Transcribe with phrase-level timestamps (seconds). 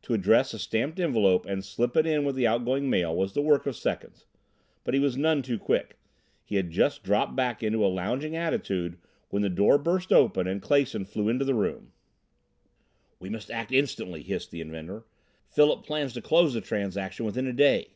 [0.00, 3.42] To address a stamped envelope and slip it in with the outgoing mail was the
[3.42, 4.24] work of seconds.
[4.84, 5.98] But he was none too quick.
[6.46, 8.96] He had just dropped back into a lounging attitude
[9.28, 11.92] when the door burst open and Clason flew into the room?
[13.20, 15.04] "We must act instantly," hissed the inventor.
[15.50, 17.88] "Philip plans to close the transaction within a day."